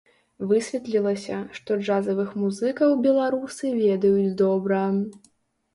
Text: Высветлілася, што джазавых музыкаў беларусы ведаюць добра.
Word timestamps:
Высветлілася, 0.51 1.37
што 1.59 1.77
джазавых 1.81 2.33
музыкаў 2.45 2.99
беларусы 3.07 3.65
ведаюць 3.85 4.37
добра. 4.45 4.83